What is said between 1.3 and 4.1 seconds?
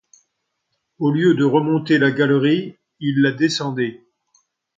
de remonter la galerie, il la descendait.